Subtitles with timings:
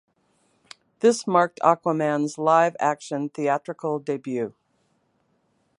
[1.01, 4.55] This marked Aquaman's live action theatrical debut.